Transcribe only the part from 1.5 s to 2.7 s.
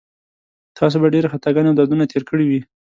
او دردونه تېر کړي وي.